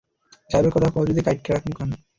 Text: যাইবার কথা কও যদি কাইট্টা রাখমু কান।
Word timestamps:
যাইবার 0.49 0.71
কথা 0.75 0.87
কও 0.93 1.09
যদি 1.09 1.21
কাইট্টা 1.25 1.49
রাখমু 1.49 1.73
কান। 1.77 1.89